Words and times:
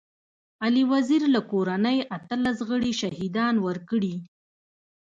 علي 0.63 0.83
وزير 0.91 1.21
له 1.35 1.41
کورنۍ 1.51 1.97
اتلس 2.17 2.57
غړي 2.69 2.91
شهيدان 3.01 3.55
ورکړي. 3.65 4.15